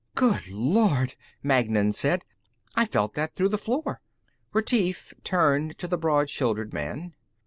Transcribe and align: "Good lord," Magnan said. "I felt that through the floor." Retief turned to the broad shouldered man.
"Good 0.15 0.47
lord," 0.47 1.13
Magnan 1.43 1.91
said. 1.91 2.25
"I 2.73 2.85
felt 2.85 3.13
that 3.13 3.35
through 3.35 3.49
the 3.49 3.57
floor." 3.59 4.01
Retief 4.51 5.13
turned 5.23 5.77
to 5.77 5.87
the 5.87 5.95
broad 5.95 6.27
shouldered 6.27 6.73
man. 6.73 7.13